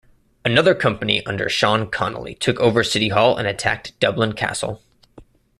Another 0.43 0.73
company 0.73 1.23
under 1.27 1.47
Sean 1.47 1.85
Connolly 1.87 2.33
took 2.33 2.59
over 2.59 2.83
City 2.83 3.09
Hall 3.09 3.37
and 3.37 3.47
attacked 3.47 3.93
Dublin 3.99 4.33
Castle. 4.33 4.81